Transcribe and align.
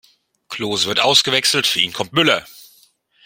Klose 0.49 0.87
wird 0.87 0.99
ausgewechselt, 0.99 1.67
für 1.67 1.79
ihn 1.79 1.93
kommt 1.93 2.11
Müller. 2.13 2.43